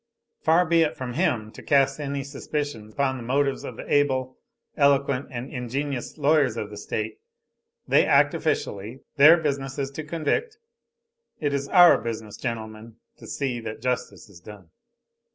Far 0.41 0.65
be 0.65 0.81
it 0.81 0.97
from 0.97 1.13
him 1.13 1.51
to 1.51 1.61
cast 1.61 1.99
any 1.99 2.23
suspicion 2.23 2.89
upon 2.89 3.17
the 3.17 3.23
motives 3.23 3.63
of 3.63 3.77
the 3.77 3.85
able, 3.93 4.39
eloquent 4.75 5.27
and 5.29 5.47
ingenious 5.51 6.17
lawyers 6.17 6.57
of 6.57 6.71
the 6.71 6.77
state; 6.77 7.19
they 7.87 8.03
act 8.07 8.33
officially; 8.33 9.01
their 9.17 9.37
business 9.37 9.77
is 9.77 9.91
to 9.91 10.03
convict. 10.03 10.57
It 11.39 11.53
is 11.53 11.67
our 11.67 11.99
business, 12.01 12.35
gentlemen, 12.37 12.95
to 13.17 13.27
see 13.27 13.59
that 13.59 13.79
justice 13.83 14.27
is 14.27 14.39
done. 14.39 14.71